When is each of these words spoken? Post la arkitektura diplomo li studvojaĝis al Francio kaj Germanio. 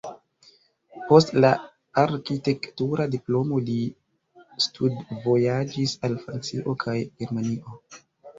Post 1.09 1.33
la 1.43 1.51
arkitektura 2.03 3.05
diplomo 3.17 3.59
li 3.67 3.75
studvojaĝis 4.67 5.95
al 6.09 6.17
Francio 6.25 6.77
kaj 6.87 6.99
Germanio. 7.05 7.79